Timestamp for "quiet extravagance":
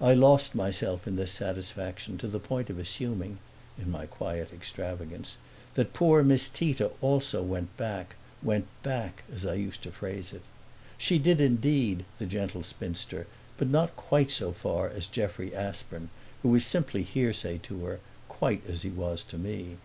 4.06-5.36